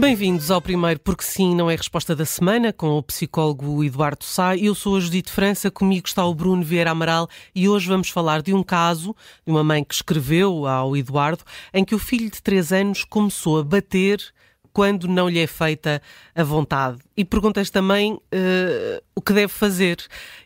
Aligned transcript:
Bem-vindos 0.00 0.48
ao 0.48 0.62
primeiro 0.62 1.00
Porque 1.00 1.24
Sim 1.24 1.56
Não 1.56 1.68
é 1.68 1.74
Resposta 1.74 2.14
da 2.14 2.24
Semana, 2.24 2.72
com 2.72 2.96
o 2.96 3.02
psicólogo 3.02 3.82
Eduardo 3.82 4.24
Sá. 4.24 4.56
Eu 4.56 4.72
sou 4.72 4.96
a 4.96 5.00
Judite 5.00 5.32
França, 5.32 5.72
comigo 5.72 6.06
está 6.06 6.24
o 6.24 6.32
Bruno 6.32 6.62
Vieira 6.62 6.92
Amaral 6.92 7.28
e 7.52 7.68
hoje 7.68 7.88
vamos 7.88 8.08
falar 8.08 8.40
de 8.40 8.54
um 8.54 8.62
caso 8.62 9.12
de 9.44 9.50
uma 9.50 9.64
mãe 9.64 9.82
que 9.82 9.92
escreveu 9.92 10.68
ao 10.68 10.96
Eduardo 10.96 11.42
em 11.74 11.84
que 11.84 11.96
o 11.96 11.98
filho 11.98 12.30
de 12.30 12.40
3 12.40 12.72
anos 12.72 13.02
começou 13.02 13.58
a 13.58 13.64
bater 13.64 14.22
quando 14.72 15.08
não 15.08 15.28
lhe 15.28 15.40
é 15.40 15.48
feita 15.48 16.00
a 16.32 16.44
vontade. 16.44 16.98
E 17.16 17.24
perguntas 17.24 17.68
também 17.68 18.12
uh, 18.12 19.02
o 19.16 19.20
que 19.20 19.32
deve 19.32 19.52
fazer. 19.52 19.98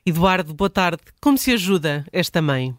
Eduardo, 0.07 0.55
boa 0.55 0.71
tarde. 0.71 1.03
Como 1.21 1.37
se 1.37 1.53
ajuda 1.53 2.07
esta 2.11 2.41
mãe? 2.41 2.75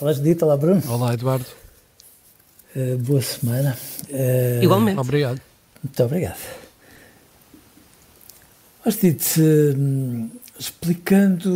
Olá, 0.00 0.12
Judite. 0.12 0.44
Olá, 0.44 0.56
Bruno. 0.56 0.80
Olá, 0.86 1.14
Eduardo. 1.14 1.46
Uh, 2.74 2.96
boa 2.98 3.20
semana. 3.20 3.76
Uh, 4.08 4.62
Igualmente. 4.62 5.00
Obrigado. 5.00 5.40
Muito 5.82 6.04
obrigado. 6.04 6.38
Judite, 8.86 9.40
uh, 9.40 10.30
explicando 10.58 11.50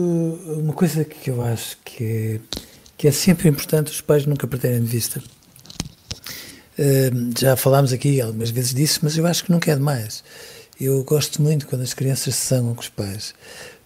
uma 0.59 0.73
coisa 0.73 1.05
que 1.05 1.31
eu 1.31 1.41
acho 1.43 1.79
que 1.84 2.05
é, 2.05 2.41
que 2.97 3.09
é 3.09 3.12
sempre 3.12 3.48
importante 3.48 3.93
os 3.93 4.01
pais 4.01 4.27
nunca 4.27 4.47
perderem 4.47 4.83
de 4.83 4.89
vista. 4.89 5.23
já 7.39 7.55
falámos 7.55 7.93
aqui 7.93 8.21
algumas 8.21 8.51
vezes 8.51 8.75
disso, 8.75 9.01
mas 9.03 9.17
eu 9.17 9.25
acho 9.27 9.45
que 9.45 9.53
nunca 9.53 9.71
é 9.71 9.77
demais. 9.77 10.25
Eu 10.81 11.05
gosto 11.05 11.41
muito 11.41 11.69
quando 11.69 11.83
as 11.83 11.95
crianças 11.95 12.34
se 12.34 12.49
zangam 12.49 12.75
com 12.75 12.81
os 12.81 12.89
pais, 12.89 13.34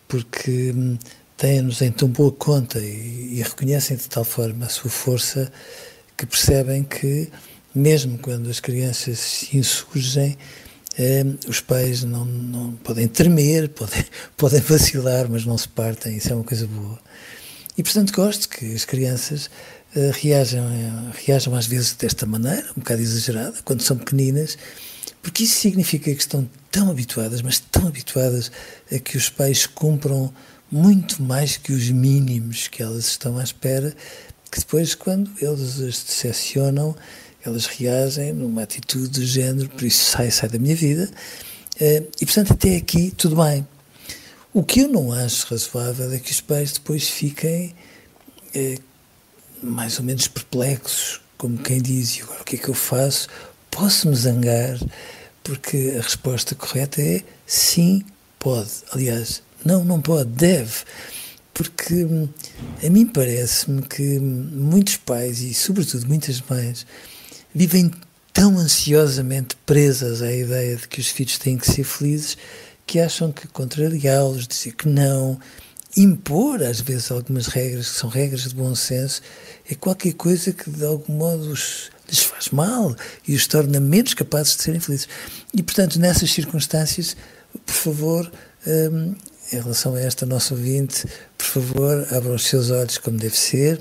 porque 0.07 0.73
um, 0.75 0.97
têm-nos 1.37 1.83
em 1.83 1.93
tão 1.93 2.09
boa 2.09 2.33
conta 2.33 2.79
e, 2.79 3.39
e 3.39 3.43
reconhecem 3.43 3.99
de 3.99 4.09
tal 4.09 4.25
forma 4.25 4.65
a 4.65 4.69
sua 4.71 4.91
força 4.91 5.53
que 6.19 6.27
percebem 6.27 6.83
que, 6.83 7.31
mesmo 7.73 8.19
quando 8.19 8.51
as 8.51 8.59
crianças 8.59 9.21
se 9.21 9.57
insurgem, 9.57 10.37
eh, 10.99 11.25
os 11.47 11.61
pais 11.61 12.03
não, 12.03 12.25
não 12.25 12.73
podem 12.73 13.07
tremer, 13.07 13.69
podem, 13.71 14.05
podem 14.37 14.61
vacilar, 14.61 15.29
mas 15.31 15.47
não 15.47 15.57
se 15.57 15.69
partem, 15.69 16.17
isso 16.17 16.33
é 16.33 16.35
uma 16.35 16.45
coisa 16.45 16.67
boa. 16.67 16.99
E, 17.77 17.83
portanto, 17.85 18.13
gosto 18.13 18.49
que 18.49 18.75
as 18.75 18.85
crianças 18.85 19.49
eh, 19.95 20.11
reajam, 20.13 20.67
reajam 21.25 21.55
às 21.55 21.67
vezes 21.67 21.93
desta 21.93 22.27
maneira, 22.27 22.67
um 22.77 22.81
bocado 22.81 23.01
exagerada, 23.01 23.55
quando 23.65 23.83
são 23.83 23.97
pequeninas, 23.97 24.59
porque 25.23 25.45
isso 25.45 25.61
significa 25.61 26.13
que 26.13 26.21
estão 26.21 26.51
tão 26.69 26.91
habituadas, 26.91 27.43
mas 27.43 27.61
tão 27.61 27.87
habituadas 27.87 28.51
a 28.91 28.99
que 28.99 29.17
os 29.17 29.29
pais 29.29 29.67
cumpram 29.67 30.33
muito 30.71 31.23
mais 31.23 31.57
que 31.57 31.73
os 31.73 31.89
mínimos 31.91 32.69
que 32.69 32.83
elas 32.83 33.07
estão 33.07 33.39
à 33.39 33.43
espera, 33.43 33.95
que 34.51 34.59
depois, 34.59 34.95
quando 34.95 35.31
eles 35.41 35.81
as 35.81 36.03
decepcionam, 36.03 36.97
elas 37.45 37.67
reagem 37.67 38.33
numa 38.33 38.63
atitude 38.63 39.09
do 39.09 39.25
género, 39.25 39.69
por 39.69 39.85
isso 39.85 40.11
sai, 40.11 40.31
sai 40.31 40.49
da 40.49 40.59
minha 40.59 40.77
vida. 40.77 41.11
Eh, 41.81 42.03
e, 42.21 42.27
portanto, 42.27 42.53
até 42.53 42.77
aqui 42.77 43.11
tudo 43.17 43.37
bem. 43.37 43.67
O 44.53 44.63
que 44.63 44.81
eu 44.81 44.89
não 44.89 45.13
acho 45.13 45.47
razoável 45.49 46.13
é 46.13 46.19
que 46.19 46.33
os 46.33 46.41
pais 46.41 46.73
depois 46.73 47.09
fiquem 47.09 47.75
eh, 48.55 48.79
mais 49.63 49.99
ou 49.99 50.05
menos 50.05 50.27
perplexos, 50.29 51.21
como 51.37 51.59
quem 51.59 51.81
diz, 51.81 52.17
e 52.17 52.23
agora 52.23 52.43
o 52.43 52.45
que 52.45 52.57
é 52.57 52.59
que 52.59 52.69
eu 52.69 52.75
faço? 52.75 53.29
Posso 53.71 54.09
me 54.09 54.17
zangar? 54.17 54.79
Porque 55.43 55.95
a 55.99 56.03
resposta 56.03 56.55
correta 56.55 57.01
é 57.01 57.23
sim, 57.47 58.03
pode. 58.39 58.71
Aliás, 58.91 59.43
não, 59.65 59.85
não 59.85 60.01
pode, 60.01 60.31
deve 60.31 60.85
porque 61.59 62.05
hum, 62.05 62.29
a 62.87 62.89
mim 62.89 63.05
parece-me 63.05 63.83
que 63.83 64.21
muitos 64.21 64.97
pais 64.97 65.41
e, 65.41 65.53
sobretudo, 65.53 66.07
muitas 66.07 66.41
mães 66.49 66.87
vivem 67.53 67.91
tão 68.33 68.57
ansiosamente 68.57 69.57
presas 69.67 70.23
à 70.23 70.33
ideia 70.33 70.77
de 70.77 70.87
que 70.87 71.01
os 71.01 71.09
filhos 71.09 71.37
têm 71.37 71.59
que 71.59 71.69
ser 71.69 71.83
felizes 71.83 72.39
que 72.87 73.01
acham 73.01 73.33
que 73.33 73.49
contrariá-los, 73.49 74.47
dizer 74.47 74.73
que 74.75 74.89
não, 74.89 75.37
impor 75.97 76.63
às 76.63 76.81
vezes 76.81 77.11
algumas 77.11 77.49
regras 77.49 77.89
que 77.89 77.97
são 77.97 78.09
regras 78.09 78.43
de 78.43 78.55
bom 78.55 78.73
senso 78.77 79.21
é 79.69 79.75
qualquer 79.75 80.13
coisa 80.13 80.53
que 80.53 80.71
de 80.71 80.85
algum 80.85 81.13
modo 81.13 81.51
os, 81.51 81.91
lhes 82.09 82.23
faz 82.23 82.51
mal 82.51 82.95
e 83.27 83.35
os 83.35 83.49
torna 83.49 83.81
menos 83.81 84.15
capazes 84.15 84.57
de 84.57 84.63
serem 84.63 84.79
felizes. 84.79 85.09
E 85.53 85.61
portanto, 85.61 85.99
nessas 85.99 86.31
circunstâncias, 86.31 87.17
por 87.67 87.75
favor, 87.75 88.33
hum, 88.65 89.17
em 89.53 89.57
relação 89.61 89.95
a 89.95 90.01
esta 90.01 90.27
nossa 90.27 90.55
ouvinte, 90.55 91.07
por 91.37 91.47
favor, 91.47 92.07
abra 92.11 92.33
os 92.33 92.47
seus 92.47 92.71
olhos 92.71 92.99
como 92.99 93.19
deve 93.19 93.37
ser. 93.37 93.81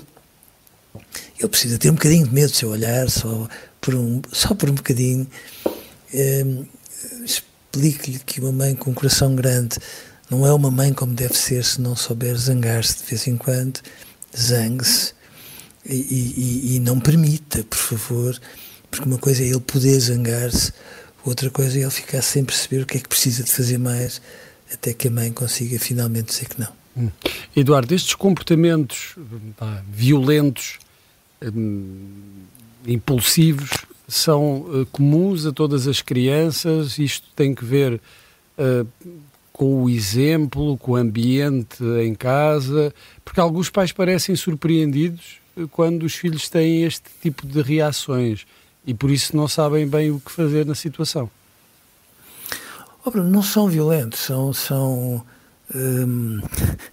Ele 1.38 1.48
precisa 1.48 1.78
ter 1.78 1.90
um 1.90 1.94
bocadinho 1.94 2.26
de 2.26 2.34
medo 2.34 2.50
do 2.50 2.56
seu 2.56 2.70
olhar, 2.70 3.08
só 3.10 3.48
por 3.80 3.94
um, 3.94 4.22
só 4.32 4.54
por 4.54 4.70
um 4.70 4.74
bocadinho. 4.74 5.26
Um, 6.14 6.66
Explique-lhe 7.24 8.18
que 8.20 8.40
uma 8.40 8.50
mãe 8.50 8.74
com 8.74 8.90
um 8.90 8.94
coração 8.94 9.36
grande 9.36 9.78
não 10.30 10.46
é 10.46 10.52
uma 10.52 10.70
mãe 10.70 10.92
como 10.92 11.14
deve 11.14 11.34
ser 11.34 11.64
se 11.64 11.80
não 11.80 11.94
souber 11.94 12.36
zangar-se 12.36 12.98
de 12.98 13.04
vez 13.04 13.26
em 13.26 13.36
quando. 13.36 13.80
Zangue-se 14.36 15.12
e, 15.84 15.94
e, 15.94 16.76
e 16.76 16.80
não 16.80 16.98
permita, 16.98 17.62
por 17.64 17.78
favor, 17.78 18.40
porque 18.90 19.06
uma 19.06 19.18
coisa 19.18 19.42
é 19.42 19.46
ele 19.46 19.60
poder 19.60 19.98
zangar-se, 20.00 20.72
outra 21.24 21.50
coisa 21.50 21.78
é 21.78 21.82
ele 21.82 21.90
ficar 21.90 22.22
sem 22.22 22.44
perceber 22.44 22.82
o 22.82 22.86
que 22.86 22.98
é 22.98 23.00
que 23.00 23.08
precisa 23.08 23.42
de 23.42 23.50
fazer 23.50 23.78
mais 23.78 24.20
até 24.72 24.92
que 24.92 25.08
a 25.08 25.10
mãe 25.10 25.32
consiga 25.32 25.78
finalmente 25.78 26.26
dizer 26.26 26.48
que 26.48 26.60
não. 26.60 26.72
Hum. 26.96 27.10
Eduardo, 27.56 27.94
estes 27.94 28.14
comportamentos 28.14 29.16
pá, 29.56 29.82
violentos, 29.90 30.78
hum, 31.42 32.44
impulsivos, 32.86 33.70
são 34.08 34.62
uh, 34.62 34.86
comuns 34.86 35.44
a 35.46 35.52
todas 35.52 35.86
as 35.86 36.00
crianças. 36.00 36.98
Isto 36.98 37.28
tem 37.36 37.54
que 37.54 37.64
ver 37.64 38.00
uh, 38.58 39.14
com 39.58 39.84
o 39.84 39.90
exemplo, 39.90 40.78
com 40.78 40.92
o 40.92 40.96
ambiente 40.96 41.82
em 42.02 42.14
casa, 42.14 42.94
porque 43.24 43.40
alguns 43.40 43.68
pais 43.68 43.90
parecem 43.90 44.36
surpreendidos 44.36 45.40
eh, 45.56 45.64
quando 45.72 46.04
os 46.04 46.14
filhos 46.14 46.48
têm 46.48 46.84
este 46.84 47.10
tipo 47.20 47.44
de 47.44 47.60
reações 47.60 48.46
e 48.86 48.94
por 48.94 49.10
isso 49.10 49.36
não 49.36 49.48
sabem 49.48 49.88
bem 49.88 50.12
o 50.12 50.20
que 50.20 50.30
fazer 50.30 50.64
na 50.64 50.76
situação. 50.76 51.28
Oh, 53.08 53.10
Bruno, 53.10 53.30
não 53.30 53.42
são 53.42 53.66
violentos, 53.68 54.20
são. 54.20 54.52
são 54.52 55.24
hum, 55.74 56.40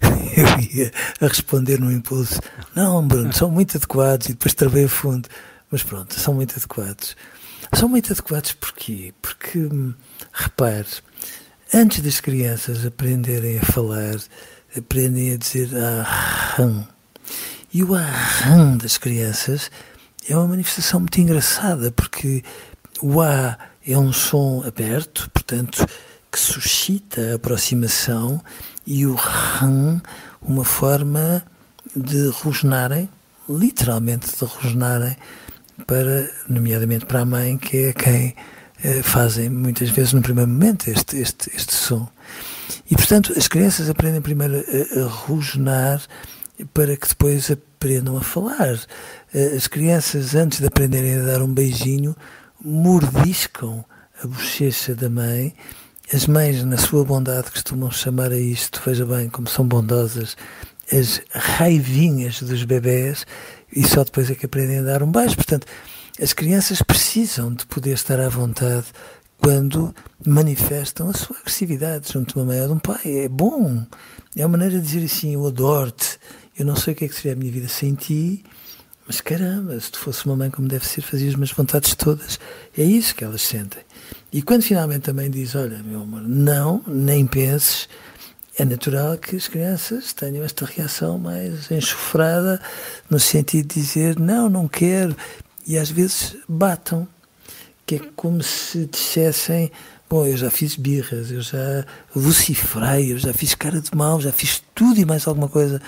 eu 0.34 0.60
ia 0.74 0.90
a 1.20 1.26
responder 1.26 1.78
no 1.78 1.92
impulso. 1.92 2.40
Não, 2.74 3.06
Bruno, 3.06 3.34
são 3.34 3.50
muito 3.50 3.76
adequados 3.76 4.26
e 4.26 4.32
depois 4.32 4.54
travei 4.54 4.86
a 4.86 4.88
fundo. 4.88 5.28
Mas 5.70 5.82
pronto, 5.82 6.18
são 6.18 6.32
muito 6.32 6.56
adequados. 6.56 7.14
São 7.74 7.86
muito 7.86 8.10
adequados 8.14 8.52
porquê? 8.52 9.12
Porque, 9.20 9.58
hum, 9.58 9.92
repare, 10.32 10.86
antes 11.74 12.00
das 12.00 12.18
crianças 12.18 12.86
aprenderem 12.86 13.58
a 13.58 13.62
falar, 13.62 14.16
aprendem 14.74 15.34
a 15.34 15.36
dizer 15.36 15.68
aham. 15.74 16.88
E 17.74 17.84
o 17.84 17.94
aham 17.94 18.78
das 18.78 18.96
crianças 18.96 19.70
é 20.26 20.34
uma 20.34 20.48
manifestação 20.48 20.98
muito 20.98 21.20
engraçada, 21.20 21.92
porque 21.92 22.42
o 23.02 23.20
A 23.20 23.58
é 23.86 23.96
um 23.96 24.12
som 24.12 24.64
aberto, 24.66 25.30
portanto, 25.30 25.86
que 26.30 26.38
suscita 26.38 27.32
a 27.32 27.34
aproximação, 27.36 28.42
e 28.86 29.06
o 29.06 29.14
ram, 29.14 30.00
uma 30.42 30.64
forma 30.64 31.42
de 31.94 32.28
rosnarem, 32.28 33.08
literalmente 33.48 34.36
de 34.36 34.44
rosnarem, 34.44 35.16
para, 35.86 36.30
nomeadamente 36.48 37.06
para 37.06 37.20
a 37.20 37.24
mãe, 37.24 37.56
que 37.56 37.76
é 37.76 37.92
quem 37.92 38.34
eh, 38.82 39.02
fazem 39.02 39.48
muitas 39.48 39.90
vezes 39.90 40.12
no 40.12 40.22
primeiro 40.22 40.50
momento 40.50 40.88
este, 40.88 41.16
este, 41.18 41.50
este 41.54 41.74
som. 41.74 42.08
E, 42.90 42.94
portanto, 42.94 43.32
as 43.36 43.48
crianças 43.48 43.88
aprendem 43.88 44.20
primeiro 44.20 44.56
a, 44.56 45.00
a 45.00 45.06
rosnar 45.06 46.02
para 46.72 46.96
que 46.96 47.08
depois 47.08 47.50
aprendam 47.50 48.16
a 48.16 48.22
falar. 48.22 48.78
As 49.54 49.66
crianças, 49.66 50.34
antes 50.34 50.60
de 50.60 50.66
aprenderem 50.66 51.20
a 51.20 51.24
dar 51.24 51.42
um 51.42 51.52
beijinho, 51.52 52.16
mordiscam 52.64 53.84
a 54.22 54.26
bochecha 54.26 54.94
da 54.94 55.08
mãe. 55.08 55.54
As 56.12 56.26
mães, 56.26 56.62
na 56.64 56.76
sua 56.76 57.04
bondade, 57.04 57.50
costumam 57.50 57.90
chamar 57.90 58.30
a 58.30 58.38
isto, 58.38 58.80
veja 58.84 59.04
bem 59.04 59.28
como 59.28 59.48
são 59.48 59.66
bondosas, 59.66 60.36
as 60.92 61.20
raivinhas 61.32 62.40
dos 62.42 62.62
bebés, 62.62 63.26
e 63.74 63.86
só 63.86 64.04
depois 64.04 64.30
é 64.30 64.34
que 64.34 64.46
aprendem 64.46 64.78
a 64.78 64.82
dar 64.82 65.02
um 65.02 65.10
beijo. 65.10 65.34
Portanto, 65.34 65.66
as 66.22 66.32
crianças 66.32 66.80
precisam 66.80 67.52
de 67.52 67.66
poder 67.66 67.94
estar 67.94 68.20
à 68.20 68.28
vontade 68.28 68.86
quando 69.38 69.94
manifestam 70.24 71.10
a 71.10 71.12
sua 71.12 71.36
agressividade 71.38 72.12
junto 72.12 72.34
de 72.34 72.38
uma 72.40 72.46
mãe 72.46 72.60
ou 72.60 72.68
de 72.68 72.72
um 72.74 72.78
pai. 72.78 73.00
É 73.04 73.28
bom. 73.28 73.84
É 74.34 74.46
uma 74.46 74.56
maneira 74.56 74.80
de 74.80 74.86
dizer 74.86 75.04
assim: 75.04 75.34
eu 75.34 75.46
adoro-te, 75.46 76.18
eu 76.58 76.64
não 76.64 76.76
sei 76.76 76.94
o 76.94 76.96
que 76.96 77.04
é 77.04 77.08
que 77.08 77.14
seria 77.14 77.32
a 77.32 77.36
minha 77.36 77.52
vida 77.52 77.68
sem 77.68 77.94
ti, 77.94 78.44
mas 79.06 79.20
caramba, 79.20 79.78
se 79.78 79.92
tu 79.92 80.00
fosse 80.00 80.26
uma 80.26 80.34
mãe 80.34 80.50
como 80.50 80.66
deve 80.66 80.86
ser, 80.86 81.00
fazias 81.00 81.30
as 81.30 81.36
minhas 81.36 81.52
vontades 81.52 81.94
todas. 81.94 82.40
É 82.76 82.82
isso 82.82 83.14
que 83.14 83.22
elas 83.22 83.42
sentem. 83.42 83.82
E 84.32 84.42
quando 84.42 84.62
finalmente 84.62 85.02
também 85.02 85.30
diz: 85.30 85.54
Olha, 85.54 85.80
meu 85.82 86.02
amor, 86.02 86.22
não, 86.22 86.82
nem 86.86 87.24
penses, 87.24 87.88
é 88.58 88.64
natural 88.64 89.16
que 89.16 89.36
as 89.36 89.46
crianças 89.46 90.12
tenham 90.12 90.44
esta 90.44 90.66
reação 90.66 91.18
mais 91.18 91.70
enxofrada, 91.70 92.60
no 93.08 93.20
sentido 93.20 93.68
de 93.68 93.80
dizer: 93.80 94.18
Não, 94.18 94.50
não 94.50 94.66
quero. 94.66 95.16
E 95.64 95.78
às 95.78 95.90
vezes 95.90 96.36
batam, 96.48 97.06
que 97.86 97.96
é 97.96 98.00
como 98.16 98.42
se 98.42 98.86
dissessem: 98.86 99.70
Bom, 100.10 100.26
eu 100.26 100.36
já 100.36 100.50
fiz 100.50 100.74
birras, 100.74 101.30
eu 101.30 101.40
já 101.40 101.86
vocifrei, 102.12 103.12
eu 103.12 103.18
já 103.18 103.32
fiz 103.32 103.54
cara 103.54 103.80
de 103.80 103.94
mal, 103.94 104.20
já 104.20 104.32
fiz 104.32 104.62
tudo 104.74 105.00
e 105.00 105.04
mais 105.04 105.28
alguma 105.28 105.48
coisa 105.48 105.80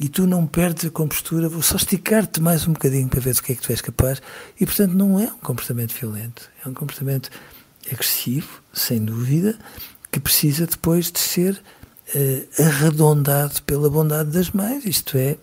e 0.00 0.08
tu 0.08 0.26
não 0.26 0.46
perdes 0.46 0.86
a 0.86 0.90
compostura, 0.90 1.46
vou 1.46 1.60
só 1.60 1.76
esticar-te 1.76 2.40
mais 2.40 2.66
um 2.66 2.72
bocadinho 2.72 3.06
para 3.06 3.20
ver 3.20 3.34
do 3.34 3.42
que 3.42 3.52
é 3.52 3.54
que 3.54 3.60
tu 3.60 3.70
és 3.70 3.82
capaz. 3.82 4.22
E, 4.58 4.64
portanto, 4.64 4.94
não 4.94 5.20
é 5.20 5.24
um 5.24 5.38
comportamento 5.38 5.92
violento, 5.92 6.48
é 6.64 6.68
um 6.68 6.72
comportamento 6.72 7.28
agressivo, 7.92 8.62
sem 8.72 9.04
dúvida, 9.04 9.58
que 10.10 10.18
precisa 10.18 10.66
depois 10.66 11.12
de 11.12 11.18
ser 11.18 11.62
uh, 12.14 12.62
arredondado 12.62 13.62
pela 13.64 13.90
bondade 13.90 14.30
das 14.30 14.50
mães. 14.52 14.86
Isto 14.86 15.18
é, 15.18 15.36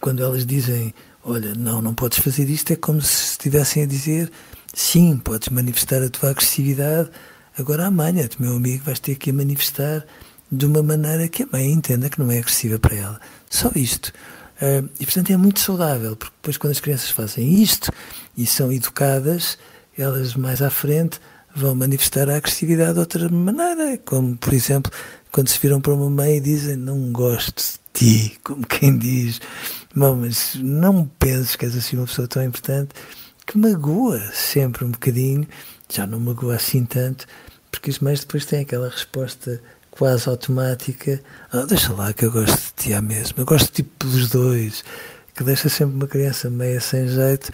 quando 0.00 0.22
elas 0.22 0.46
dizem, 0.46 0.94
olha, 1.22 1.54
não, 1.54 1.82
não 1.82 1.94
podes 1.94 2.20
fazer 2.20 2.48
isto, 2.48 2.72
é 2.72 2.76
como 2.76 3.02
se 3.02 3.32
estivessem 3.32 3.82
a 3.82 3.86
dizer, 3.86 4.32
sim, 4.72 5.18
podes 5.18 5.50
manifestar 5.50 6.02
a 6.02 6.08
tua 6.08 6.30
agressividade, 6.30 7.10
agora 7.58 7.84
amanhã, 7.84 8.26
meu 8.38 8.56
amigo, 8.56 8.82
vais 8.84 8.98
ter 8.98 9.16
que 9.16 9.30
manifestar 9.30 10.06
de 10.56 10.66
uma 10.66 10.82
maneira 10.82 11.28
que 11.28 11.42
a 11.42 11.48
mãe 11.50 11.70
entenda 11.70 12.08
que 12.08 12.18
não 12.18 12.30
é 12.30 12.38
agressiva 12.38 12.78
para 12.78 12.94
ela. 12.94 13.20
Só 13.50 13.70
isto. 13.74 14.12
Uh, 14.56 14.88
e 15.00 15.04
portanto 15.04 15.30
é 15.30 15.36
muito 15.36 15.60
saudável, 15.60 16.16
porque 16.16 16.34
depois 16.36 16.56
quando 16.56 16.72
as 16.72 16.80
crianças 16.80 17.10
fazem 17.10 17.60
isto 17.60 17.90
e 18.36 18.46
são 18.46 18.72
educadas, 18.72 19.58
elas 19.98 20.34
mais 20.34 20.62
à 20.62 20.70
frente 20.70 21.20
vão 21.54 21.74
manifestar 21.74 22.30
a 22.30 22.36
agressividade 22.36 22.94
de 22.94 23.00
outra 23.00 23.28
maneira, 23.28 23.98
como 24.04 24.36
por 24.36 24.54
exemplo 24.54 24.92
quando 25.32 25.48
se 25.48 25.58
viram 25.58 25.80
para 25.80 25.92
uma 25.92 26.08
mãe 26.08 26.36
e 26.36 26.40
dizem 26.40 26.76
não 26.76 27.10
gosto 27.10 27.62
de 27.62 27.78
ti, 27.92 28.38
como 28.44 28.64
quem 28.64 28.96
diz, 28.96 29.40
mas 29.92 30.54
não 30.54 31.06
penses 31.18 31.56
que 31.56 31.64
és 31.64 31.76
assim 31.76 31.96
uma 31.96 32.06
pessoa 32.06 32.28
tão 32.28 32.42
importante, 32.44 32.90
que 33.44 33.58
magoa 33.58 34.20
sempre 34.32 34.84
um 34.84 34.92
bocadinho, 34.92 35.46
já 35.92 36.06
não 36.06 36.20
magoa 36.20 36.54
assim 36.54 36.84
tanto, 36.84 37.26
porque 37.70 37.90
as 37.90 37.98
mães 37.98 38.20
depois 38.20 38.46
têm 38.46 38.60
aquela 38.60 38.88
resposta 38.88 39.60
quase 39.96 40.28
automática. 40.28 41.22
Ah, 41.52 41.64
deixa 41.66 41.92
lá 41.92 42.12
que 42.12 42.24
eu 42.24 42.32
gosto 42.32 42.56
de 42.56 42.72
ti 42.82 42.92
à 42.92 43.00
mesma. 43.00 43.34
Eu 43.38 43.46
gosto 43.46 43.72
tipo 43.72 44.04
dos 44.04 44.28
dois, 44.28 44.82
que 45.34 45.44
deixa 45.44 45.68
sempre 45.68 45.94
uma 45.94 46.08
criança 46.08 46.50
meia 46.50 46.80
sem 46.80 47.06
jeito. 47.08 47.52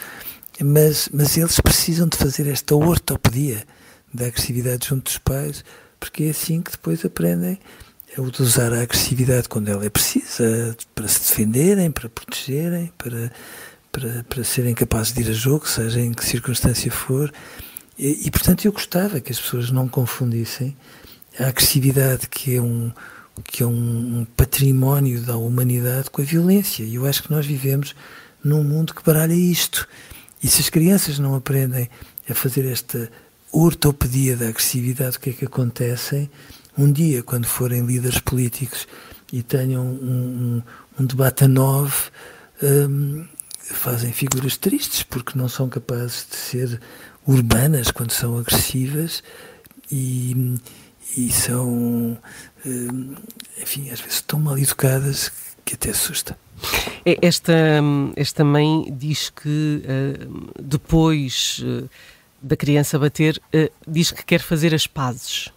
Mas, 0.62 1.08
mas 1.12 1.36
eles 1.36 1.60
precisam 1.60 2.08
de 2.08 2.16
fazer 2.16 2.46
esta 2.46 2.74
ortopedia 2.74 3.64
da 4.12 4.26
agressividade 4.26 4.88
junto 4.88 5.04
dos 5.04 5.18
pais, 5.18 5.64
porque 5.98 6.24
é 6.24 6.30
assim 6.30 6.62
que 6.62 6.70
depois 6.70 7.04
aprendem 7.04 7.58
a 8.16 8.42
usar 8.42 8.72
a 8.72 8.82
agressividade 8.82 9.48
quando 9.48 9.68
ela 9.68 9.84
é 9.84 9.90
precisa, 9.90 10.76
para 10.94 11.08
se 11.08 11.20
defenderem, 11.20 11.90
para 11.90 12.08
protegerem, 12.08 12.90
para, 12.96 13.30
para, 13.92 14.24
para 14.24 14.44
serem 14.44 14.74
capazes 14.74 15.12
de 15.12 15.20
ir 15.20 15.28
a 15.28 15.32
jogo, 15.32 15.68
seja 15.68 16.00
em 16.00 16.12
que 16.12 16.24
circunstância 16.24 16.90
for. 16.90 17.32
E, 17.98 18.26
e 18.26 18.30
portanto, 18.30 18.64
eu 18.64 18.72
gostava 18.72 19.20
que 19.20 19.30
as 19.30 19.38
pessoas 19.38 19.70
não 19.70 19.86
confundissem 19.86 20.76
a 21.38 21.46
agressividade 21.48 22.28
que 22.28 22.56
é 22.56 22.62
um 22.62 22.92
que 23.44 23.62
é 23.62 23.66
um 23.66 24.26
património 24.36 25.22
da 25.22 25.36
humanidade 25.36 26.10
com 26.10 26.20
a 26.20 26.24
violência. 26.24 26.82
E 26.82 26.96
eu 26.96 27.06
acho 27.06 27.22
que 27.22 27.30
nós 27.30 27.46
vivemos 27.46 27.94
num 28.44 28.62
mundo 28.62 28.94
que 28.94 29.02
baralha 29.02 29.32
isto. 29.32 29.88
E 30.42 30.48
se 30.48 30.60
as 30.60 30.68
crianças 30.68 31.18
não 31.18 31.34
aprendem 31.34 31.88
a 32.28 32.34
fazer 32.34 32.66
esta 32.66 33.10
ortopedia 33.52 34.36
da 34.36 34.48
agressividade, 34.48 35.16
o 35.16 35.20
que 35.20 35.30
é 35.30 35.32
que 35.32 35.44
acontece? 35.44 36.30
Um 36.76 36.90
dia, 36.90 37.22
quando 37.22 37.46
forem 37.46 37.84
líderes 37.84 38.20
políticos 38.20 38.86
e 39.32 39.42
tenham 39.42 39.84
um, 39.84 40.62
um, 40.98 41.02
um 41.02 41.06
debate 41.06 41.44
a 41.44 41.48
nove, 41.48 42.10
um, 42.62 43.26
fazem 43.60 44.12
figuras 44.12 44.56
tristes 44.56 45.02
porque 45.02 45.38
não 45.38 45.48
são 45.48 45.68
capazes 45.68 46.26
de 46.30 46.36
ser 46.36 46.80
urbanas 47.26 47.90
quando 47.90 48.12
são 48.12 48.38
agressivas 48.38 49.22
e, 49.90 50.56
e 51.16 51.30
são, 51.30 52.18
hum, 52.64 53.14
enfim, 53.60 53.90
às 53.90 54.00
vezes 54.00 54.20
tão 54.22 54.38
mal 54.38 54.58
educadas 54.58 55.32
que 55.64 55.74
até 55.74 55.90
assusta. 55.90 56.36
É, 57.04 57.18
esta, 57.22 57.52
esta 58.16 58.44
mãe 58.44 58.86
diz 58.90 59.30
que 59.30 59.82
uh, 59.84 60.62
depois 60.62 61.62
uh, 61.64 61.88
da 62.42 62.56
criança 62.56 62.98
bater, 62.98 63.40
diz 63.86 64.10
que 64.10 64.24
quer 64.24 64.40
fazer 64.40 64.74
as 64.74 64.86
pazes. 64.86 65.50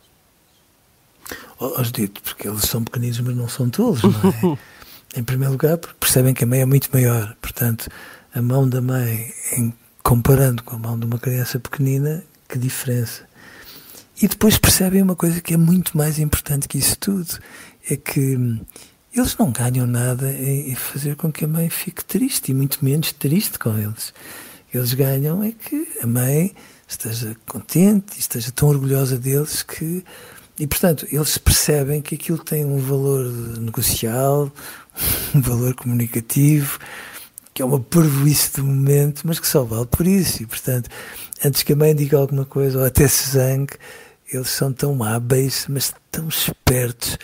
Os 1.59 1.91
dito, 1.91 2.21
porque 2.21 2.47
eles 2.47 2.63
são 2.63 2.83
pequeninos, 2.83 3.19
mas 3.21 3.35
não 3.35 3.47
são 3.47 3.69
todos, 3.69 4.03
não 4.03 4.11
é? 4.11 4.57
em 5.15 5.23
primeiro 5.23 5.53
lugar, 5.53 5.77
porque 5.77 5.95
percebem 5.99 6.33
que 6.33 6.43
a 6.43 6.47
mãe 6.47 6.61
é 6.61 6.65
muito 6.65 6.89
maior. 6.91 7.35
Portanto, 7.41 7.89
a 8.33 8.41
mão 8.41 8.67
da 8.67 8.81
mãe, 8.81 9.31
em, 9.53 9.73
comparando 10.01 10.63
com 10.63 10.75
a 10.75 10.79
mão 10.79 10.99
de 10.99 11.05
uma 11.05 11.19
criança 11.19 11.59
pequenina, 11.59 12.23
que 12.49 12.57
diferença. 12.57 13.25
E 14.21 14.27
depois 14.27 14.57
percebem 14.57 15.01
uma 15.01 15.15
coisa 15.15 15.41
que 15.41 15.53
é 15.53 15.57
muito 15.57 15.97
mais 15.97 16.19
importante 16.19 16.67
que 16.67 16.77
isso 16.77 16.97
tudo: 16.97 17.39
é 17.89 17.95
que 17.95 18.37
eles 19.15 19.37
não 19.37 19.51
ganham 19.51 19.85
nada 19.85 20.31
em 20.31 20.73
fazer 20.75 21.15
com 21.15 21.31
que 21.31 21.45
a 21.45 21.47
mãe 21.47 21.69
fique 21.69 22.03
triste, 22.03 22.51
e 22.51 22.53
muito 22.53 22.83
menos 22.83 23.11
triste 23.11 23.59
com 23.59 23.77
eles. 23.77 24.13
Eles 24.73 24.93
ganham 24.93 25.43
é 25.43 25.51
que 25.51 25.87
a 26.01 26.07
mãe 26.07 26.53
esteja 26.87 27.35
contente 27.47 28.19
esteja 28.19 28.51
tão 28.51 28.69
orgulhosa 28.69 29.17
deles 29.17 29.61
que. 29.63 30.03
E, 30.59 30.67
portanto, 30.67 31.07
eles 31.11 31.37
percebem 31.37 32.01
que 32.01 32.13
aquilo 32.13 32.37
tem 32.37 32.63
um 32.63 32.77
valor 32.77 33.25
negocial, 33.59 34.51
um 35.33 35.41
valor 35.41 35.73
comunicativo, 35.73 36.77
que 37.53 37.61
é 37.61 37.65
uma 37.65 37.79
parvoíce 37.79 38.53
do 38.53 38.63
momento, 38.63 39.23
mas 39.25 39.39
que 39.39 39.47
só 39.47 39.63
vale 39.63 39.87
por 39.87 40.05
isso. 40.05 40.43
E, 40.43 40.45
portanto, 40.45 40.89
antes 41.43 41.63
que 41.63 41.73
a 41.73 41.75
mãe 41.75 41.95
diga 41.95 42.17
alguma 42.17 42.45
coisa 42.45 42.79
ou 42.79 42.85
até 42.85 43.07
se 43.07 43.31
zangue, 43.31 43.73
eles 44.35 44.49
são 44.49 44.71
tão 44.71 45.03
hábeis, 45.03 45.65
mas 45.69 45.93
tão 46.11 46.27
espertos, 46.27 47.17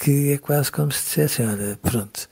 que 0.00 0.32
é 0.32 0.38
quase 0.38 0.70
como 0.70 0.92
se 0.92 1.04
dissessem: 1.04 1.46
olha, 1.46 1.78
pronto, 1.82 2.28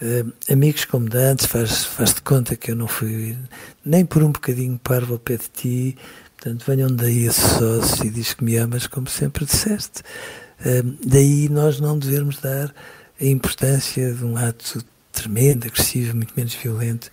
uh, 0.00 0.32
amigos 0.52 0.84
como 0.84 1.08
de 1.08 1.18
antes, 1.18 1.46
faz, 1.46 1.84
faz 1.84 2.14
de 2.14 2.22
conta 2.22 2.56
que 2.56 2.70
eu 2.70 2.76
não 2.76 2.88
fui 2.88 3.36
nem 3.84 4.04
por 4.04 4.22
um 4.22 4.32
bocadinho 4.32 4.78
parvo 4.78 5.14
ao 5.14 5.18
pé 5.18 5.36
de 5.36 5.48
ti, 5.48 5.98
portanto, 6.36 6.64
venham 6.66 6.90
daí 6.90 7.28
a 7.28 7.32
sócios 7.32 8.00
e 8.00 8.10
diz 8.10 8.34
que 8.34 8.44
me 8.44 8.56
amas 8.56 8.86
como 8.86 9.08
sempre 9.08 9.44
disseste. 9.44 10.02
Uh, 10.60 10.96
daí 11.04 11.48
nós 11.48 11.80
não 11.80 11.98
devemos 11.98 12.38
dar 12.38 12.74
a 13.20 13.24
importância 13.24 14.12
de 14.12 14.24
um 14.24 14.36
ato 14.36 14.84
tremendo, 15.12 15.66
agressivo, 15.66 16.16
muito 16.16 16.32
menos 16.36 16.54
violento, 16.54 17.10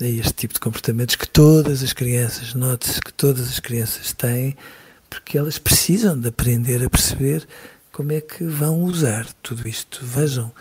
a 0.00 0.04
este 0.04 0.32
tipo 0.32 0.54
de 0.54 0.60
comportamentos 0.60 1.16
que 1.16 1.28
todas 1.28 1.82
as 1.82 1.92
crianças, 1.92 2.54
note-se 2.54 3.00
que 3.00 3.12
todas 3.12 3.48
as 3.48 3.58
crianças 3.58 4.12
têm, 4.12 4.56
porque 5.08 5.38
elas 5.38 5.58
precisam 5.58 6.18
de 6.18 6.28
aprender 6.28 6.84
a 6.84 6.90
perceber 6.90 7.46
como 7.92 8.12
é 8.12 8.20
que 8.20 8.44
vão 8.44 8.82
usar 8.82 9.26
tudo 9.42 9.66
isto. 9.68 10.00
Vejam, 10.02 10.52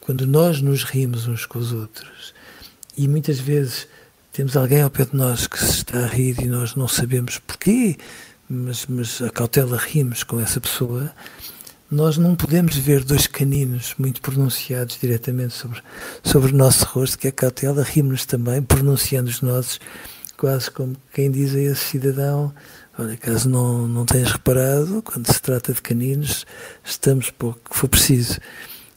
quando 0.00 0.26
nós 0.26 0.60
nos 0.60 0.82
rimos 0.82 1.28
uns 1.28 1.46
com 1.46 1.58
os 1.58 1.72
outros 1.72 2.34
e 2.96 3.06
muitas 3.06 3.38
vezes 3.38 3.86
temos 4.32 4.56
alguém 4.56 4.82
ao 4.82 4.90
pé 4.90 5.04
de 5.04 5.16
nós 5.16 5.46
que 5.46 5.58
se 5.58 5.70
está 5.70 6.00
a 6.00 6.06
rir 6.06 6.40
e 6.40 6.46
nós 6.46 6.74
não 6.74 6.88
sabemos 6.88 7.38
porquê, 7.38 7.96
mas, 8.48 8.86
mas 8.86 9.22
a 9.22 9.30
cautela 9.30 9.76
rimos 9.76 10.22
com 10.22 10.40
essa 10.40 10.60
pessoa, 10.60 11.12
nós 11.90 12.16
não 12.16 12.36
podemos 12.36 12.76
ver 12.76 13.04
dois 13.04 13.26
caninos 13.26 13.94
muito 13.98 14.20
pronunciados 14.20 14.98
diretamente 15.00 15.54
sobre, 15.54 15.82
sobre 16.22 16.52
o 16.52 16.56
nosso 16.56 16.84
rosto, 16.84 17.18
que 17.18 17.28
a 17.28 17.32
cautela 17.32 17.82
rimos 17.82 18.24
também, 18.24 18.62
pronunciando 18.62 19.28
os 19.28 19.42
nossos, 19.42 19.80
quase 20.36 20.70
como 20.70 20.96
quem 21.12 21.30
diz 21.30 21.54
a 21.54 21.60
esse 21.60 21.84
cidadão 21.84 22.54
Olha, 22.98 23.16
caso 23.16 23.48
não, 23.48 23.86
não 23.86 24.04
tenhas 24.04 24.32
reparado, 24.32 25.02
quando 25.02 25.32
se 25.32 25.40
trata 25.40 25.72
de 25.72 25.80
caninos, 25.80 26.44
estamos 26.84 27.30
pouco 27.30 27.70
que 27.70 27.76
for 27.76 27.88
preciso. 27.88 28.38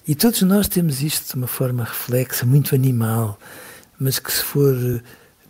E 0.07 0.15
todos 0.15 0.41
nós 0.41 0.67
temos 0.67 1.01
isto 1.01 1.29
de 1.29 1.35
uma 1.35 1.47
forma 1.47 1.83
reflexa, 1.83 2.45
muito 2.45 2.75
animal, 2.75 3.39
mas 3.97 4.19
que 4.19 4.31
se 4.31 4.43
for 4.43 4.75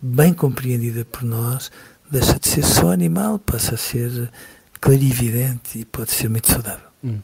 bem 0.00 0.32
compreendida 0.32 1.04
por 1.04 1.24
nós, 1.24 1.72
deixa 2.10 2.38
de 2.38 2.48
ser 2.48 2.64
só 2.64 2.92
animal, 2.92 3.38
passa 3.38 3.74
a 3.74 3.78
ser 3.78 4.30
clarividente 4.80 5.78
e 5.78 5.84
pode 5.84 6.12
ser 6.12 6.28
muito 6.28 6.50
saudável. 6.50 6.86
Hum. 7.02 7.20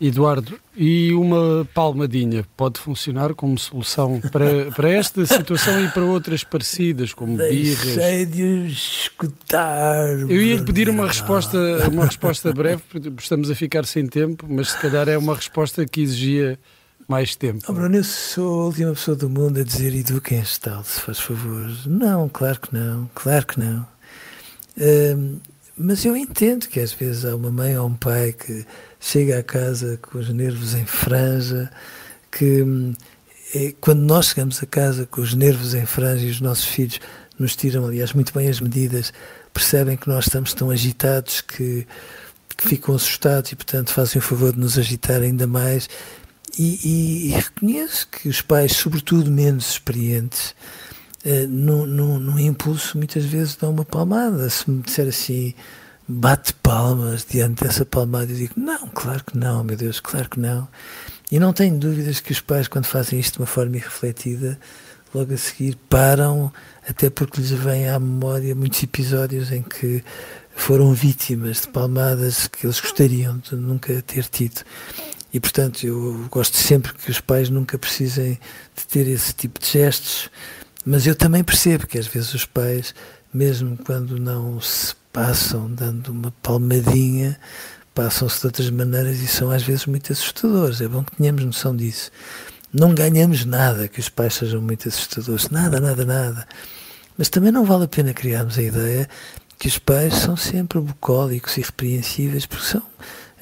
Eduardo, 0.00 0.58
e 0.76 1.12
uma 1.12 1.66
palmadinha 1.74 2.44
pode 2.56 2.78
funcionar 2.78 3.34
como 3.34 3.58
solução 3.58 4.20
para, 4.32 4.70
para 4.70 4.90
esta 4.90 5.26
situação 5.26 5.84
e 5.84 5.88
para 5.88 6.04
outras 6.04 6.44
parecidas, 6.44 7.12
como 7.12 7.36
birras? 7.36 7.96
Deixei 7.96 8.26
de 8.26 8.66
escutar. 8.68 10.08
Eu 10.20 10.40
ia 10.40 10.56
lhe 10.56 10.64
pedir 10.64 10.88
uma 10.88 11.06
resposta, 11.06 11.58
uma 11.90 12.04
resposta 12.04 12.52
breve, 12.52 12.82
porque 12.88 13.12
estamos 13.18 13.50
a 13.50 13.56
ficar 13.56 13.84
sem 13.86 14.06
tempo, 14.06 14.46
mas 14.48 14.70
se 14.70 14.78
calhar 14.78 15.08
é 15.08 15.18
uma 15.18 15.34
resposta 15.34 15.84
que 15.84 16.00
exigia 16.00 16.58
mais 17.08 17.34
tempo. 17.34 17.64
Oh, 17.68 17.72
Bruno, 17.72 17.96
eu 17.96 18.04
sou 18.04 18.60
a 18.60 18.64
última 18.66 18.92
pessoa 18.92 19.16
do 19.16 19.28
mundo 19.28 19.58
a 19.58 19.64
dizer 19.64 19.94
eduquem-se 19.94 20.60
tal, 20.60 20.84
se 20.84 21.00
faz 21.00 21.18
favor. 21.18 21.68
Não, 21.86 22.28
claro 22.28 22.60
que 22.60 22.72
não, 22.72 23.10
claro 23.14 23.46
que 23.46 23.58
não. 23.58 23.80
Uh, 24.76 25.40
mas 25.78 26.04
eu 26.04 26.16
entendo 26.16 26.66
que 26.66 26.80
às 26.80 26.92
vezes 26.92 27.24
há 27.24 27.36
uma 27.36 27.50
mãe 27.50 27.78
ou 27.78 27.86
um 27.86 27.94
pai 27.94 28.32
que 28.32 28.66
chega 28.98 29.38
à 29.38 29.42
casa 29.42 29.98
com 29.98 30.18
os 30.18 30.28
nervos 30.28 30.74
em 30.74 30.84
franja, 30.84 31.70
que 32.30 32.64
é, 33.54 33.74
quando 33.80 34.00
nós 34.00 34.26
chegamos 34.26 34.62
a 34.62 34.66
casa 34.66 35.06
com 35.06 35.20
os 35.20 35.34
nervos 35.34 35.74
em 35.74 35.86
franja 35.86 36.26
e 36.26 36.30
os 36.30 36.40
nossos 36.40 36.66
filhos 36.66 37.00
nos 37.38 37.54
tiram, 37.54 37.86
aliás, 37.86 38.12
muito 38.12 38.34
bem 38.34 38.48
as 38.48 38.60
medidas, 38.60 39.12
percebem 39.54 39.96
que 39.96 40.08
nós 40.08 40.26
estamos 40.26 40.52
tão 40.52 40.70
agitados 40.70 41.40
que, 41.40 41.86
que 42.56 42.68
ficam 42.68 42.94
assustados 42.94 43.52
e, 43.52 43.56
portanto, 43.56 43.92
fazem 43.92 44.18
o 44.18 44.22
favor 44.22 44.52
de 44.52 44.58
nos 44.58 44.78
agitar 44.78 45.22
ainda 45.22 45.46
mais. 45.46 45.88
E, 46.58 46.80
e, 46.82 47.28
e 47.28 47.30
reconheço 47.30 48.08
que 48.08 48.28
os 48.28 48.40
pais, 48.40 48.72
sobretudo 48.72 49.30
menos 49.30 49.70
experientes, 49.70 50.54
eh, 51.24 51.46
no 51.46 52.38
impulso, 52.38 52.96
muitas 52.96 53.24
vezes 53.24 53.56
dão 53.56 53.70
uma 53.70 53.84
palmada. 53.84 54.48
Se 54.50 54.70
me 54.70 54.82
disser 54.82 55.08
assim, 55.08 55.54
bate 56.06 56.54
palmas 56.54 57.26
diante 57.28 57.64
dessa 57.64 57.84
palmada. 57.84 58.32
Eu 58.32 58.36
digo, 58.36 58.54
não, 58.56 58.88
claro 58.88 59.22
que 59.24 59.36
não, 59.36 59.62
meu 59.62 59.76
Deus, 59.76 60.00
claro 60.00 60.28
que 60.28 60.40
não. 60.40 60.66
E 61.30 61.38
não 61.38 61.52
tenho 61.52 61.78
dúvidas 61.78 62.20
que 62.20 62.32
os 62.32 62.40
pais, 62.40 62.68
quando 62.68 62.86
fazem 62.86 63.20
isto 63.20 63.34
de 63.34 63.40
uma 63.40 63.46
forma 63.46 63.76
irrefletida, 63.76 64.58
logo 65.14 65.34
a 65.34 65.36
seguir 65.36 65.76
param, 65.88 66.52
até 66.88 67.10
porque 67.10 67.40
lhes 67.40 67.50
vem 67.50 67.88
à 67.88 67.98
memória 67.98 68.54
muitos 68.54 68.82
episódios 68.82 69.52
em 69.52 69.62
que 69.62 70.02
foram 70.54 70.92
vítimas 70.92 71.62
de 71.62 71.68
palmadas 71.68 72.48
que 72.48 72.66
eles 72.66 72.80
gostariam 72.80 73.38
de 73.38 73.54
nunca 73.54 74.00
ter 74.02 74.24
tido. 74.24 74.62
E, 75.32 75.38
portanto, 75.38 75.86
eu 75.86 76.26
gosto 76.30 76.56
sempre 76.56 76.94
que 76.94 77.10
os 77.10 77.20
pais 77.20 77.50
nunca 77.50 77.78
precisem 77.78 78.40
de 78.74 78.86
ter 78.86 79.06
esse 79.06 79.34
tipo 79.34 79.60
de 79.60 79.66
gestos, 79.66 80.30
mas 80.88 81.06
eu 81.06 81.14
também 81.14 81.44
percebo 81.44 81.86
que 81.86 81.98
às 81.98 82.06
vezes 82.06 82.32
os 82.32 82.46
pais, 82.46 82.94
mesmo 83.32 83.76
quando 83.84 84.18
não 84.18 84.58
se 84.58 84.94
passam 85.12 85.70
dando 85.70 86.08
uma 86.08 86.32
palmadinha, 86.42 87.38
passam-se 87.94 88.40
de 88.40 88.46
outras 88.46 88.70
maneiras 88.70 89.20
e 89.20 89.26
são 89.26 89.50
às 89.50 89.62
vezes 89.62 89.84
muito 89.84 90.10
assustadores. 90.10 90.80
É 90.80 90.88
bom 90.88 91.04
que 91.04 91.14
tenhamos 91.14 91.44
noção 91.44 91.76
disso. 91.76 92.10
Não 92.72 92.94
ganhamos 92.94 93.44
nada 93.44 93.86
que 93.86 94.00
os 94.00 94.08
pais 94.08 94.32
sejam 94.32 94.62
muito 94.62 94.88
assustadores, 94.88 95.50
nada, 95.50 95.78
nada, 95.78 96.06
nada. 96.06 96.48
Mas 97.18 97.28
também 97.28 97.52
não 97.52 97.66
vale 97.66 97.84
a 97.84 97.88
pena 97.88 98.14
criarmos 98.14 98.56
a 98.56 98.62
ideia 98.62 99.06
que 99.58 99.68
os 99.68 99.76
pais 99.76 100.14
são 100.14 100.38
sempre 100.38 100.80
bucólicos 100.80 101.58
e 101.58 101.60
repreensíveis, 101.60 102.46
porque 102.46 102.64
são 102.64 102.82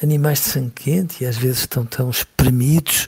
animais 0.02 0.40
de 0.40 0.46
sangue 0.46 0.72
quente 0.74 1.22
e 1.22 1.26
às 1.28 1.36
vezes 1.36 1.60
estão 1.60 1.86
tão 1.86 2.10
espremidos 2.10 3.06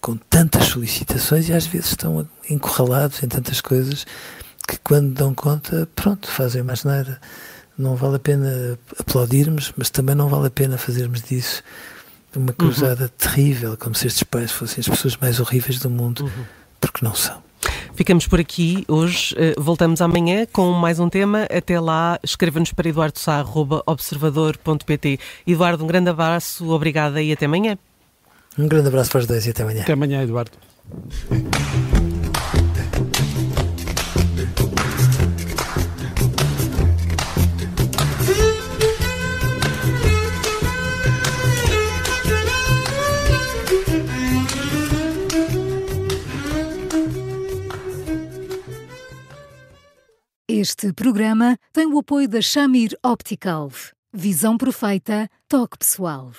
com 0.00 0.16
tantas 0.16 0.66
solicitações 0.66 1.48
e 1.48 1.52
às 1.52 1.66
vezes 1.66 1.90
estão 1.90 2.26
encurralados 2.48 3.22
em 3.22 3.28
tantas 3.28 3.60
coisas 3.60 4.06
que 4.66 4.78
quando 4.78 5.12
dão 5.12 5.34
conta, 5.34 5.88
pronto, 5.94 6.28
fazem 6.28 6.62
mais 6.62 6.84
nada 6.84 7.20
não 7.78 7.94
vale 7.94 8.16
a 8.16 8.18
pena 8.18 8.78
aplaudirmos, 8.98 9.72
mas 9.76 9.90
também 9.90 10.14
não 10.14 10.28
vale 10.28 10.46
a 10.46 10.50
pena 10.50 10.78
fazermos 10.78 11.20
disso 11.22 11.62
uma 12.34 12.46
uhum. 12.48 12.54
cruzada 12.54 13.04
uhum. 13.04 13.10
terrível, 13.16 13.76
como 13.78 13.94
se 13.94 14.06
estes 14.06 14.22
pais 14.22 14.52
fossem 14.52 14.80
as 14.80 14.88
pessoas 14.88 15.16
mais 15.16 15.40
horríveis 15.40 15.78
do 15.78 15.88
mundo, 15.88 16.24
uhum. 16.24 16.44
porque 16.78 17.02
não 17.04 17.14
são. 17.14 17.42
Ficamos 17.94 18.26
por 18.26 18.38
aqui 18.38 18.84
hoje. 18.88 19.34
Eh, 19.38 19.54
voltamos 19.56 20.02
amanhã 20.02 20.46
com 20.52 20.70
mais 20.72 21.00
um 21.00 21.08
tema. 21.08 21.44
Até 21.44 21.80
lá, 21.80 22.20
escreva-nos 22.22 22.72
para 22.72 22.90
eduardosá.observador.pt. 22.90 25.18
Eduardo, 25.46 25.82
um 25.82 25.86
grande 25.86 26.10
abraço, 26.10 26.68
obrigada 26.68 27.22
e 27.22 27.32
até 27.32 27.46
amanhã. 27.46 27.78
Um 28.58 28.68
grande 28.68 28.88
abraço 28.88 29.10
para 29.10 29.20
os 29.20 29.26
dois 29.26 29.46
e 29.46 29.50
até 29.50 29.62
amanhã. 29.62 29.82
Até 29.82 29.92
amanhã, 29.92 30.22
Eduardo. 30.22 30.52
Este 50.48 50.92
programa 50.94 51.58
tem 51.72 51.86
o 51.86 51.98
apoio 51.98 52.26
da 52.26 52.40
Shamir 52.40 52.96
Optical. 53.04 53.70
Visão 54.12 54.56
perfeita, 54.56 55.28
toque 55.46 55.76
pessoal. 55.76 56.32